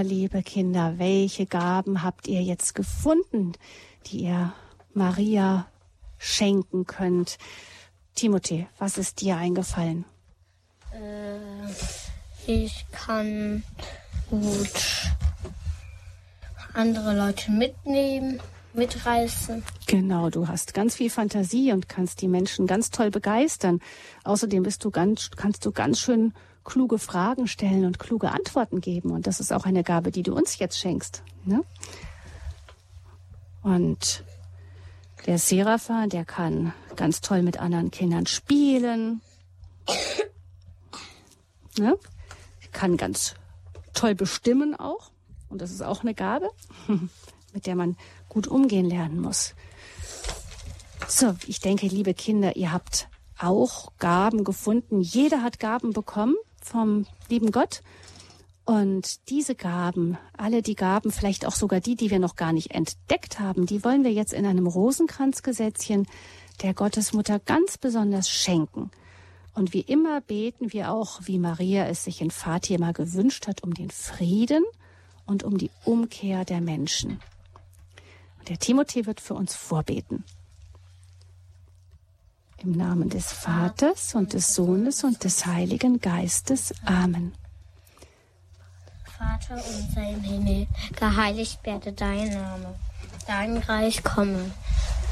Liebe 0.02 0.42
Kinder, 0.42 0.98
welche 0.98 1.46
Gaben 1.46 2.02
habt 2.02 2.28
ihr 2.28 2.42
jetzt 2.42 2.74
gefunden, 2.74 3.52
die 4.06 4.24
ihr 4.24 4.52
Maria 4.94 5.66
schenken 6.18 6.86
könnt? 6.86 7.38
Timothée, 8.16 8.66
was 8.78 8.98
ist 8.98 9.20
dir 9.20 9.36
eingefallen? 9.36 10.04
Äh, 10.92 11.70
ich 12.46 12.86
kann 12.92 13.62
gut 14.30 15.10
andere 16.72 17.16
Leute 17.16 17.50
mitnehmen, 17.50 18.40
mitreißen. 18.74 19.62
Genau, 19.86 20.30
du 20.30 20.48
hast 20.48 20.74
ganz 20.74 20.96
viel 20.96 21.10
Fantasie 21.10 21.72
und 21.72 21.88
kannst 21.88 22.20
die 22.20 22.28
Menschen 22.28 22.66
ganz 22.66 22.90
toll 22.90 23.10
begeistern. 23.10 23.80
Außerdem 24.24 24.62
bist 24.62 24.84
du 24.84 24.90
ganz, 24.90 25.30
kannst 25.36 25.64
du 25.64 25.72
ganz 25.72 26.00
schön 26.00 26.32
kluge 26.66 26.98
Fragen 26.98 27.46
stellen 27.46 27.86
und 27.86 27.98
kluge 27.98 28.32
Antworten 28.32 28.82
geben. 28.82 29.12
Und 29.12 29.26
das 29.26 29.40
ist 29.40 29.52
auch 29.52 29.64
eine 29.64 29.82
Gabe, 29.82 30.10
die 30.10 30.22
du 30.22 30.34
uns 30.34 30.58
jetzt 30.58 30.78
schenkst. 30.78 31.22
Ne? 31.44 31.62
Und 33.62 34.24
der 35.24 35.38
Serapha, 35.38 36.06
der 36.06 36.24
kann 36.24 36.74
ganz 36.96 37.20
toll 37.22 37.42
mit 37.42 37.58
anderen 37.58 37.90
Kindern 37.90 38.26
spielen. 38.26 39.22
Ne? 41.78 41.96
Kann 42.72 42.96
ganz 42.96 43.34
toll 43.94 44.14
bestimmen 44.14 44.74
auch. 44.74 45.10
Und 45.48 45.62
das 45.62 45.70
ist 45.70 45.82
auch 45.82 46.02
eine 46.02 46.14
Gabe, 46.14 46.50
mit 47.54 47.66
der 47.66 47.76
man 47.76 47.96
gut 48.28 48.46
umgehen 48.46 48.86
lernen 48.86 49.20
muss. 49.20 49.54
So, 51.08 51.36
ich 51.46 51.60
denke, 51.60 51.86
liebe 51.86 52.14
Kinder, 52.14 52.56
ihr 52.56 52.72
habt 52.72 53.08
auch 53.38 53.92
Gaben 53.98 54.44
gefunden. 54.44 55.00
Jeder 55.00 55.42
hat 55.42 55.60
Gaben 55.60 55.92
bekommen 55.92 56.34
vom 56.66 57.06
lieben 57.28 57.52
Gott. 57.52 57.82
Und 58.64 59.28
diese 59.30 59.54
Gaben, 59.54 60.18
alle 60.36 60.60
die 60.60 60.74
Gaben, 60.74 61.12
vielleicht 61.12 61.46
auch 61.46 61.54
sogar 61.54 61.80
die, 61.80 61.94
die 61.94 62.10
wir 62.10 62.18
noch 62.18 62.34
gar 62.34 62.52
nicht 62.52 62.72
entdeckt 62.72 63.38
haben, 63.38 63.64
die 63.64 63.84
wollen 63.84 64.02
wir 64.02 64.12
jetzt 64.12 64.32
in 64.32 64.44
einem 64.44 64.66
Rosenkranzgesetzchen 64.66 66.08
der 66.62 66.74
Gottesmutter 66.74 67.38
ganz 67.38 67.78
besonders 67.78 68.28
schenken. 68.28 68.90
Und 69.54 69.72
wie 69.72 69.80
immer 69.80 70.20
beten 70.20 70.72
wir 70.72 70.90
auch, 70.90 71.20
wie 71.24 71.38
Maria 71.38 71.86
es 71.86 72.04
sich 72.04 72.20
in 72.20 72.30
Fatima 72.30 72.92
gewünscht 72.92 73.46
hat, 73.46 73.62
um 73.62 73.72
den 73.72 73.90
Frieden 73.90 74.64
und 75.26 75.44
um 75.44 75.58
die 75.58 75.70
Umkehr 75.84 76.44
der 76.44 76.60
Menschen. 76.60 77.20
Und 78.38 78.48
der 78.48 78.58
Timothée 78.58 79.06
wird 79.06 79.20
für 79.20 79.34
uns 79.34 79.54
vorbeten. 79.54 80.24
Im 82.66 82.72
Namen 82.72 83.08
des 83.08 83.30
Vaters 83.30 84.16
und 84.16 84.32
des 84.32 84.52
Sohnes 84.52 85.04
und 85.04 85.22
des 85.22 85.46
Heiligen 85.46 86.00
Geistes. 86.00 86.74
Amen. 86.84 87.32
Vater 89.16 89.54
unser 89.54 90.10
im 90.10 90.20
Himmel, 90.20 90.66
geheiligt 90.98 91.60
werde 91.62 91.92
dein 91.92 92.28
Name. 92.30 92.74
Dein 93.28 93.58
Reich 93.58 94.02
komme. 94.02 94.50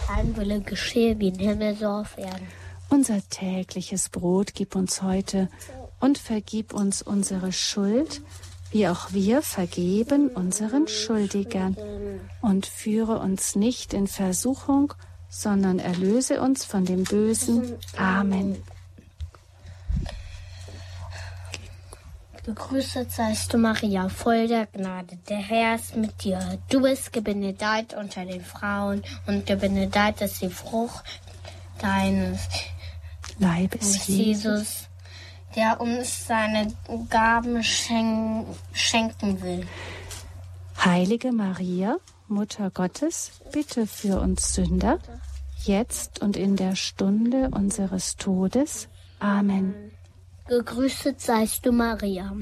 Dein 0.09 0.37
Wille 0.37 0.62
geschehe 0.62 1.17
wie 1.21 1.29
im 1.29 1.38
Himmel 1.38 1.77
so 1.77 1.87
auf 1.87 2.19
Erden. 2.19 2.49
Unser 2.88 3.21
tägliches 3.29 4.09
Brot 4.09 4.55
gib 4.55 4.75
uns 4.75 5.03
heute 5.03 5.49
und 6.01 6.19
vergib 6.19 6.75
uns 6.75 7.03
unsere 7.03 7.53
Schuld, 7.53 8.21
wie 8.73 8.88
auch 8.88 9.12
wir 9.12 9.43
vergeben 9.43 10.27
unseren 10.27 10.88
Schuldigern. 10.88 11.77
Und 12.43 12.67
führe 12.67 13.21
uns 13.21 13.55
nicht 13.55 13.95
in 13.95 14.09
Versuchung, 14.09 14.93
sondern 15.35 15.81
erlöse 15.81 16.40
uns 16.40 16.64
von 16.64 16.85
dem 16.85 17.03
Bösen. 17.05 17.75
Amen. 17.97 18.62
Gegrüßet 22.44 23.11
seist 23.11 23.53
du, 23.53 23.59
Maria, 23.59 24.09
voll 24.09 24.47
der 24.47 24.66
Gnade. 24.66 25.16
Der 25.29 25.38
Herr 25.38 25.75
ist 25.75 25.97
mit 25.97 26.23
dir. 26.23 26.59
Du 26.68 26.83
bist 26.83 27.12
gebenedeit 27.12 27.94
unter 27.94 28.25
den 28.25 28.44
Frauen 28.44 29.03
und 29.27 29.47
gebenedeit 29.47 30.20
ist 30.20 30.42
die 30.42 30.51
Frucht 30.51 31.05
deines 31.81 32.40
Leibes 33.38 34.07
Jesus. 34.07 34.88
Der 35.57 35.81
uns 35.81 36.27
seine 36.27 36.73
Gaben 37.09 37.62
schen 37.64 38.44
schenken 38.73 39.40
will. 39.42 39.66
Heilige 40.85 41.33
Maria, 41.33 41.97
Mutter 42.28 42.70
Gottes, 42.70 43.32
bitte 43.52 43.87
für 43.87 44.20
uns 44.20 44.54
Sünder, 44.54 44.98
jetzt 45.64 46.22
und 46.22 46.37
in 46.37 46.56
der 46.56 46.74
Stunde 46.74 47.50
unseres 47.52 48.16
Todes. 48.16 48.88
Amen. 49.20 49.92
Gegrüßet 50.48 51.20
seist 51.20 51.66
du, 51.66 51.72
Maria, 51.72 52.34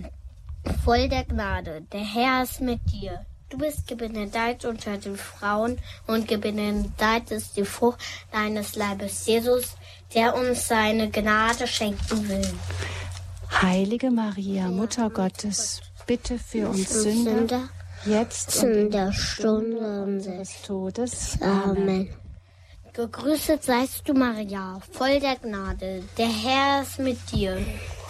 voll 0.85 1.09
der 1.09 1.25
Gnade. 1.25 1.83
Der 1.93 2.01
Herr 2.05 2.45
ist 2.45 2.61
mit 2.61 2.81
dir. 2.93 3.27
Du 3.49 3.59
bist 3.59 3.87
gebenedeit 3.87 4.65
unter 4.65 4.97
den 4.97 5.17
Frauen 5.17 5.79
und 6.07 6.27
gebenedeit 6.27 7.31
ist 7.31 7.57
die 7.57 7.65
Frucht 7.65 7.99
deines 8.33 8.77
Leibes, 8.77 9.27
Jesus, 9.27 9.77
der 10.15 10.35
uns 10.35 10.69
seine 10.69 11.11
Gnade 11.11 11.67
schenken 11.67 12.29
will. 12.29 12.55
Heilige 13.61 14.11
Maria, 14.11 14.69
Mutter 14.69 15.11
Gottes, 15.11 15.83
bitte 16.07 16.39
für 16.39 16.69
uns 16.71 16.89
Sünder, 16.89 17.69
jetzt 18.05 18.63
und 18.63 18.73
in 18.73 18.91
der 18.91 19.13
Stunde 19.13 20.03
unseres 20.03 20.63
Todes. 20.63 21.39
Amen. 21.41 22.09
Gegrüßet 22.95 23.65
seist 23.65 24.07
du, 24.07 24.13
Maria, 24.13 24.79
voll 24.91 25.19
der 25.19 25.37
Gnade. 25.37 26.03
Der 26.19 26.29
Herr 26.29 26.83
ist 26.83 26.99
mit 26.99 27.17
dir. 27.33 27.57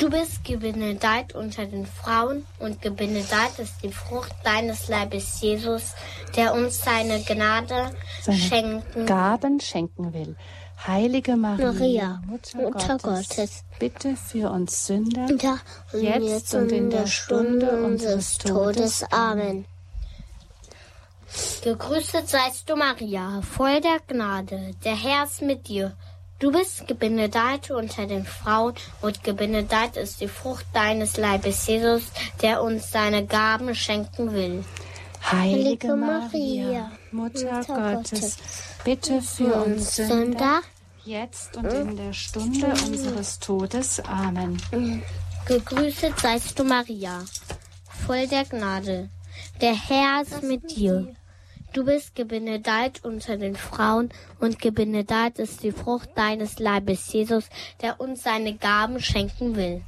Du 0.00 0.10
bist 0.10 0.42
gebenedeit 0.42 1.36
unter 1.36 1.66
den 1.66 1.86
Frauen 1.86 2.44
und 2.58 2.82
gebenedeit 2.82 3.56
ist 3.58 3.74
die 3.84 3.92
Frucht 3.92 4.34
deines 4.42 4.88
Leibes, 4.88 5.40
Jesus, 5.40 5.92
der 6.36 6.52
uns 6.52 6.82
seine 6.82 7.22
Gnade 7.22 7.92
Seine 8.22 8.38
schenken 8.38 9.06
Gaben 9.06 9.60
schenken 9.60 10.12
will. 10.12 10.34
Heilige 10.84 11.36
Maria, 11.36 11.72
Maria, 11.72 12.22
Mutter, 12.26 12.58
Mutter 12.58 12.98
Gottes, 12.98 13.28
Gottes, 13.28 13.64
bitte 13.78 14.16
für 14.16 14.50
uns 14.50 14.86
Sünder, 14.88 15.28
Ja, 15.40 15.58
und 15.92 16.02
jetzt 16.02 16.52
und 16.56 16.72
in 16.72 16.90
der 16.90 17.06
Stunde 17.06 17.70
unseres 17.84 18.36
Todes. 18.38 19.04
Amen. 19.12 19.64
Gegrüßet 21.62 22.28
seist 22.28 22.68
du, 22.68 22.76
Maria, 22.76 23.40
voll 23.42 23.80
der 23.80 24.00
Gnade. 24.06 24.72
Der 24.84 24.96
Herr 24.96 25.24
ist 25.24 25.42
mit 25.42 25.68
dir. 25.68 25.96
Du 26.42 26.50
bist 26.50 26.88
gebenedeit 26.88 27.70
unter 27.70 28.06
den 28.06 28.26
Frauen 28.26 28.74
und 29.00 29.22
gebenedeit 29.22 29.96
ist 29.96 30.20
die 30.20 30.26
Frucht 30.26 30.66
deines 30.74 31.16
Leibes, 31.16 31.68
Jesus, 31.68 32.02
der 32.42 32.62
uns 32.62 32.90
seine 32.90 33.24
Gaben 33.24 33.76
schenken 33.76 34.32
will. 34.32 34.64
Heilige 35.30 35.94
Maria, 35.94 36.90
Mutter 37.12 37.58
Mutter 37.58 37.94
Gottes, 37.94 38.10
Gottes, 38.10 38.38
bitte 38.82 39.22
für 39.22 39.54
uns 39.54 39.94
Sünder, 39.94 40.14
Sünder, 40.14 40.60
jetzt 41.04 41.56
und 41.56 41.72
in 41.72 41.96
der 41.96 42.12
Stunde 42.12 42.66
unseres 42.66 43.38
Todes. 43.38 44.00
Amen. 44.00 44.60
gegrüßet 45.46 46.18
seist 46.18 46.58
du, 46.58 46.64
Maria, 46.64 47.20
voll 48.04 48.26
der 48.26 48.44
Gnade. 48.46 49.08
Der 49.60 49.74
Herr 49.74 50.22
ist 50.22 50.42
mit 50.42 50.76
dir. 50.76 51.14
Du 51.72 51.86
bist 51.86 52.14
gebenedeit 52.14 53.02
unter 53.02 53.38
den 53.38 53.56
Frauen 53.56 54.10
und 54.40 54.58
gebenedeit 54.58 55.38
ist 55.38 55.62
die 55.62 55.72
Frucht 55.72 56.10
deines 56.16 56.58
Leibes, 56.58 57.10
Jesus, 57.10 57.48
der 57.80 57.98
uns 57.98 58.22
seine 58.24 58.54
Gaben 58.56 59.00
schenken 59.00 59.56
will. 59.56 59.82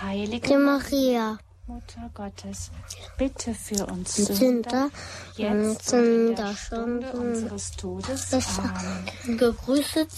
Heilige 0.00 0.56
Maria, 0.56 1.38
Mutter 1.66 2.10
Gottes, 2.14 2.70
bitte 3.18 3.54
für 3.54 3.86
uns 3.86 4.14
Sünder, 4.14 4.88
jetzt 5.36 5.92
und 5.92 6.28
in 6.28 6.36
der 6.36 6.54
Stunde 6.54 7.10
unseres 7.10 7.72
Todes. 7.72 8.32
Amen. 8.32 9.36
gegrüßet, 9.36 10.08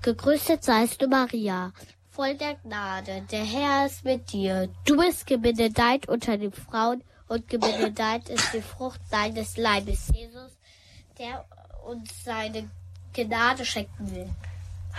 gegrüßet 0.00 0.64
seist 0.64 1.02
du, 1.02 1.08
Maria, 1.08 1.72
voll 2.08 2.34
der 2.34 2.54
Gnade. 2.54 3.26
Der 3.30 3.44
Herr 3.44 3.86
ist 3.86 4.06
mit 4.06 4.32
dir. 4.32 4.70
Du 4.86 4.96
bist 4.96 5.26
gebenedeit 5.26 6.08
unter 6.08 6.38
den 6.38 6.52
Frauen 6.52 7.02
und 7.02 7.04
gebenedeit 7.38 8.28
ist 8.28 8.52
die 8.52 8.60
Frucht 8.60 9.00
deines 9.10 9.56
Leibes, 9.56 10.08
Jesus, 10.12 10.52
der 11.18 11.44
uns 11.86 12.24
seine 12.24 12.68
Gnade 13.12 13.64
schenken 13.64 14.10
will. 14.10 14.28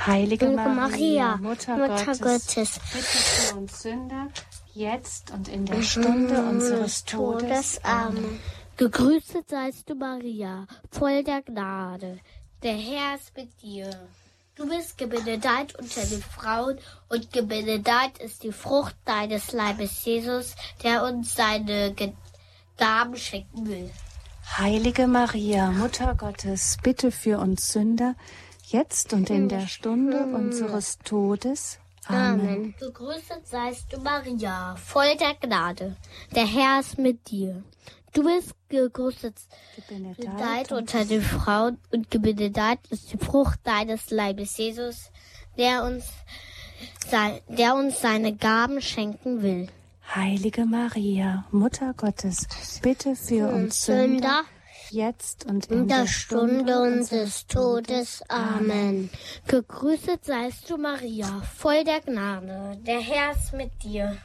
Heilige 0.05 0.45
Heilige 0.45 0.55
Maria, 0.55 0.73
Maria, 0.73 1.37
Mutter, 1.37 1.77
Mutter 1.77 2.05
Gottes, 2.05 2.19
Gottes, 2.19 2.79
bitte 2.93 3.05
für 3.05 3.55
uns 3.57 3.81
Sünder, 3.81 4.27
jetzt 4.73 5.31
und 5.31 5.49
in 5.49 5.65
der 5.65 5.81
Stunde 5.81 6.41
unseres 6.41 7.03
Todes. 7.03 7.83
Amen. 7.83 8.39
Gegrüßet 8.77 9.49
seist 9.49 9.89
du, 9.89 9.95
Maria, 9.95 10.65
voll 10.89 11.23
der 11.23 11.41
Gnade. 11.41 12.19
Der 12.63 12.75
Herr 12.75 13.15
ist 13.15 13.35
mit 13.35 13.61
dir. 13.61 13.89
Du 14.55 14.67
bist 14.67 14.97
gebenedeit 14.97 15.75
unter 15.79 16.05
den 16.05 16.21
Frauen 16.21 16.77
und 17.09 17.31
gebenedeit 17.31 18.17
ist 18.19 18.43
die 18.43 18.51
Frucht 18.51 18.95
deines 19.05 19.53
Leibes, 19.53 20.03
Jesus, 20.03 20.55
der 20.83 21.03
uns 21.03 21.35
seine 21.35 21.95
Gaben 22.77 23.15
schenken 23.15 23.67
will. 23.67 23.89
Heilige 24.57 25.07
Maria, 25.07 25.71
Mutter 25.71 26.15
Gottes, 26.15 26.77
bitte 26.83 27.11
für 27.11 27.39
uns 27.39 27.71
Sünder, 27.71 28.15
jetzt 28.67 29.13
und 29.13 29.29
in 29.29 29.47
der 29.47 29.67
Stunde 29.67 30.25
unseres 30.25 30.99
Todes. 30.99 31.79
Amen. 32.07 32.75
Gegrüßet 32.77 33.47
seist 33.47 33.93
du, 33.93 34.01
Maria, 34.01 34.75
voll 34.75 35.15
der 35.17 35.35
Gnade. 35.35 35.95
Der 36.35 36.45
Herr 36.45 36.81
ist 36.81 36.97
mit 36.97 37.29
dir. 37.29 37.63
Du 38.13 38.23
bist 38.23 38.53
gegrüßet 38.67 39.35
gebenedeit 39.75 40.71
unter 40.73 41.05
den 41.05 41.21
Frauen 41.21 41.77
und 41.91 42.11
gebenedeit 42.11 42.79
ist 42.89 43.13
die 43.13 43.17
Frucht 43.17 43.59
deines 43.63 44.09
Leibes, 44.09 44.57
Jesus, 44.57 45.11
der 45.57 45.85
uns, 45.85 46.05
der 47.47 47.75
uns 47.75 48.01
seine 48.01 48.35
Gaben 48.35 48.81
schenken 48.81 49.41
will. 49.41 49.69
Heilige 50.13 50.65
Maria, 50.65 51.45
Mutter 51.51 51.93
Gottes, 51.95 52.47
bitte 52.81 53.15
für 53.15 53.47
uns 53.47 53.85
Sünder, 53.85 54.43
jetzt 54.89 55.45
und 55.45 55.67
in, 55.67 55.83
in 55.83 55.87
der, 55.87 56.01
der 56.01 56.07
Stunde 56.07 56.81
unseres 56.81 57.47
Todes. 57.47 58.23
Amen. 58.27 59.09
Gegrüßet 59.47 60.25
seist 60.25 60.69
du, 60.69 60.77
Maria, 60.77 61.41
voll 61.55 61.85
der 61.85 62.01
Gnade. 62.01 62.77
Der 62.85 62.99
Herr 62.99 63.31
ist 63.31 63.53
mit 63.53 63.71
dir. 63.83 64.17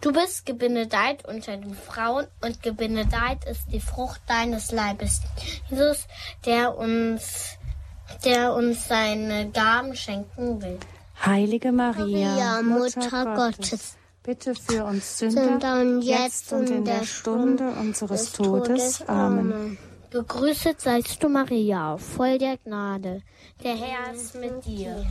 Du 0.00 0.12
bist 0.12 0.46
gebenedeit 0.46 1.28
unter 1.28 1.58
den 1.58 1.74
Frauen 1.74 2.26
und 2.42 2.62
gebenedeit 2.62 3.44
ist 3.44 3.70
die 3.70 3.80
Frucht 3.80 4.22
deines 4.26 4.72
Leibes, 4.72 5.20
Jesus, 5.68 6.06
der 6.46 6.76
uns, 6.76 7.58
der 8.24 8.54
uns 8.54 8.88
seine 8.88 9.50
Gaben 9.50 9.94
schenken 9.94 10.62
will. 10.62 10.78
Heilige 11.24 11.70
Maria, 11.70 12.28
Maria 12.28 12.62
Mutter, 12.62 13.00
Mutter 13.00 13.24
Gottes, 13.34 13.70
Gottes, 13.70 13.96
bitte 14.22 14.54
für 14.54 14.84
uns 14.84 15.18
Sünder, 15.18 15.44
Sünder 15.44 15.80
und 15.80 16.00
jetzt 16.00 16.50
und 16.54 16.70
in 16.70 16.84
der 16.86 17.04
Stunde 17.04 17.68
unseres 17.78 18.32
Todes. 18.32 19.06
Amen. 19.06 19.76
Gegrüßet 20.10 20.80
seist 20.80 21.22
du, 21.22 21.28
Maria, 21.28 21.98
voll 21.98 22.38
der 22.38 22.56
Gnade. 22.56 23.20
Der 23.62 23.76
Herr 23.76 24.14
ist 24.14 24.34
mit 24.34 24.64
dir. 24.64 25.04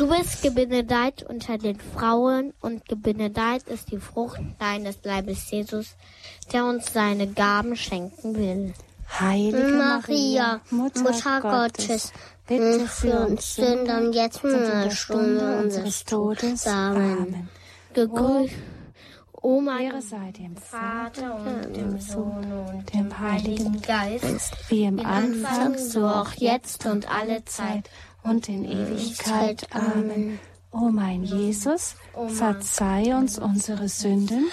Du 0.00 0.08
bist 0.08 0.40
gebenedeit 0.40 1.24
unter 1.28 1.58
den 1.58 1.78
Frauen 1.78 2.54
und 2.62 2.86
gebenedeit 2.88 3.64
ist 3.64 3.92
die 3.92 3.98
Frucht 3.98 4.40
deines 4.58 4.96
Leibes, 5.04 5.50
Jesus, 5.50 5.94
der 6.54 6.64
uns 6.64 6.90
seine 6.94 7.26
Gaben 7.26 7.76
schenken 7.76 8.34
will. 8.34 8.72
Heilige 9.20 9.62
Maria, 9.62 10.62
Mutter, 10.70 11.02
Mutter 11.02 11.40
Gottes, 11.42 12.14
bitte 12.48 12.86
für 12.86 13.26
uns 13.26 13.56
Sünder 13.56 14.10
jetzt 14.10 14.42
und 14.42 14.52
in 14.52 14.64
der 14.64 14.90
Stunde 14.90 15.58
unseres 15.58 16.02
Todes. 16.06 16.66
Amen. 16.66 17.50
Gegrüßt. 17.92 18.54
O 19.42 19.60
mein 19.60 20.00
sei 20.02 20.32
dem 20.32 20.54
Vater 20.54 21.34
und 21.34 21.74
dem 21.74 21.98
Sohn 21.98 22.52
und 22.52 22.92
dem 22.92 23.18
Heiligen 23.18 23.80
Geist, 23.80 24.54
wie 24.68 24.84
im 24.84 25.00
Anfang, 25.00 25.78
so 25.78 26.06
auch 26.06 26.32
jetzt 26.34 26.84
und 26.84 27.10
alle 27.10 27.42
Zeit 27.46 27.88
und 28.22 28.48
in 28.48 28.64
Ewigkeit. 28.64 29.66
Amen. 29.72 30.38
O 30.72 30.88
mein 30.90 31.24
Jesus, 31.24 31.96
verzeih 32.28 33.16
uns 33.16 33.38
unsere 33.38 33.88
Sünden, 33.88 34.44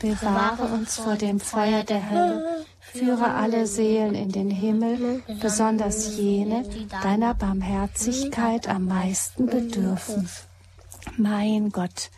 bewahre 0.00 0.72
uns 0.72 0.96
vor 0.96 1.16
dem 1.16 1.40
Feuer 1.40 1.82
der 1.82 2.10
Hölle, 2.10 2.64
führe 2.80 3.34
alle 3.34 3.66
Seelen 3.66 4.14
in 4.14 4.30
den 4.30 4.50
Himmel, 4.50 5.22
besonders 5.40 6.16
jene, 6.16 6.64
deiner 7.02 7.34
Barmherzigkeit 7.34 8.68
am 8.68 8.86
meisten 8.86 9.46
bedürfen. 9.46 10.28
Mein 11.16 11.70
Gott, 11.70 12.10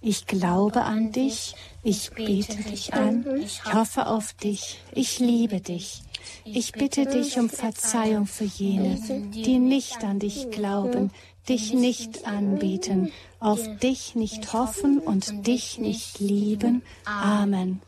ich 0.00 0.28
glaube 0.28 0.82
an 0.82 1.10
dich, 1.10 1.56
ich 1.82 2.12
bete 2.12 2.62
dich 2.62 2.94
an, 2.94 3.26
ich 3.40 3.64
hoffe 3.64 4.06
auf 4.06 4.34
dich, 4.34 4.80
ich 4.92 5.18
liebe 5.18 5.60
dich. 5.60 6.02
Ich 6.44 6.72
bitte 6.72 7.06
dich 7.06 7.38
um 7.38 7.48
Verzeihung 7.48 8.26
für 8.26 8.44
jene, 8.44 8.96
die 9.30 9.58
nicht 9.58 10.04
an 10.04 10.18
dich 10.18 10.50
glauben, 10.50 11.10
dich 11.48 11.72
nicht 11.72 12.26
anbeten, 12.26 13.12
auf 13.38 13.60
dich 13.78 14.14
nicht 14.14 14.52
hoffen 14.52 14.98
und 14.98 15.46
dich 15.46 15.78
nicht 15.78 16.20
lieben. 16.20 16.82
Amen. 17.04 17.80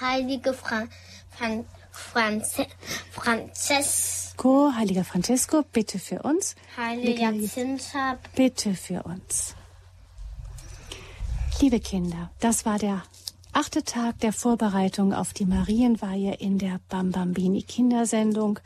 Heilige 0.00 0.54
Fra 0.54 0.86
Fran 1.30 1.64
Franze 1.98 2.66
Francesco, 3.10 4.70
heiliger 4.74 5.04
Francesco, 5.04 5.64
bitte 5.72 5.98
für 5.98 6.22
uns. 6.22 6.54
Heiliger 6.76 7.32
Jacinta, 7.32 8.18
bitte 8.36 8.74
für 8.74 9.02
uns. 9.02 9.56
Liebe 11.60 11.80
Kinder, 11.80 12.30
das 12.38 12.64
war 12.64 12.78
der 12.78 13.02
achte 13.58 13.82
Tag 13.82 14.20
der 14.20 14.32
Vorbereitung 14.32 15.12
auf 15.12 15.32
die 15.32 15.44
Marienweihe 15.44 16.34
in 16.34 16.58
der 16.58 16.78
Bambambini 16.88 17.62
Kindersendung. 17.62 18.60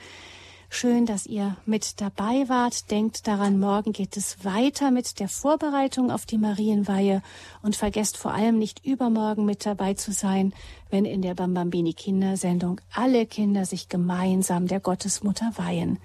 Schön, 0.68 1.06
dass 1.06 1.24
ihr 1.24 1.56
mit 1.64 2.02
dabei 2.02 2.46
wart. 2.50 2.90
Denkt 2.90 3.26
daran, 3.26 3.58
morgen 3.58 3.94
geht 3.94 4.18
es 4.18 4.44
weiter 4.44 4.90
mit 4.90 5.18
der 5.18 5.30
Vorbereitung 5.30 6.10
auf 6.10 6.26
die 6.26 6.36
Marienweihe 6.36 7.22
und 7.62 7.74
vergesst 7.74 8.18
vor 8.18 8.34
allem 8.34 8.58
nicht 8.58 8.84
übermorgen 8.84 9.46
mit 9.46 9.64
dabei 9.64 9.94
zu 9.94 10.12
sein, 10.12 10.52
wenn 10.90 11.06
in 11.06 11.22
der 11.22 11.36
Bambambini 11.36 11.94
Kindersendung 11.94 12.78
alle 12.92 13.24
Kinder 13.24 13.64
sich 13.64 13.88
gemeinsam 13.88 14.66
der 14.66 14.80
Gottesmutter 14.80 15.52
weihen. 15.56 16.00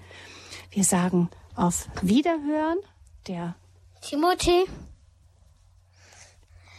Wir 0.70 0.84
sagen 0.84 1.28
auf 1.54 1.90
Wiederhören. 2.00 2.78
Der 3.26 3.54
Timothy 4.00 4.64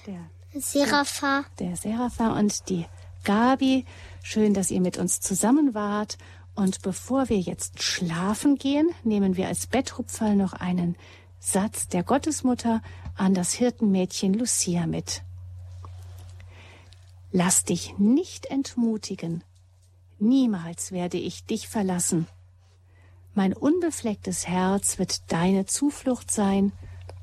der 0.07 0.38
Serafa. 0.55 1.45
Der 1.59 1.75
Serafa 1.75 2.37
und 2.37 2.69
die 2.69 2.85
Gabi. 3.23 3.85
Schön, 4.23 4.53
dass 4.53 4.71
ihr 4.71 4.81
mit 4.81 4.97
uns 4.97 5.19
zusammen 5.21 5.73
wart. 5.73 6.17
Und 6.55 6.81
bevor 6.81 7.29
wir 7.29 7.39
jetzt 7.39 7.83
schlafen 7.83 8.57
gehen, 8.57 8.89
nehmen 9.03 9.37
wir 9.37 9.47
als 9.47 9.67
Bettrupferl 9.67 10.35
noch 10.35 10.53
einen 10.53 10.97
Satz 11.39 11.87
der 11.87 12.03
Gottesmutter 12.03 12.81
an 13.15 13.33
das 13.33 13.53
Hirtenmädchen 13.53 14.33
Lucia 14.33 14.87
mit. 14.87 15.21
Lass 17.31 17.63
dich 17.63 17.97
nicht 17.97 18.47
entmutigen. 18.47 19.43
Niemals 20.17 20.91
werde 20.91 21.17
ich 21.17 21.45
dich 21.45 21.67
verlassen. 21.67 22.27
Mein 23.35 23.53
unbeflecktes 23.53 24.47
Herz 24.47 24.97
wird 24.97 25.31
deine 25.31 25.65
Zuflucht 25.65 26.31
sein 26.31 26.73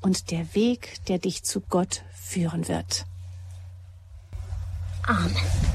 und 0.01 0.31
der 0.31 0.55
Weg, 0.55 1.03
der 1.07 1.19
dich 1.19 1.43
zu 1.43 1.59
Gott 1.61 2.03
führen 2.13 2.67
wird. 2.67 3.05
Amen. 5.09 5.67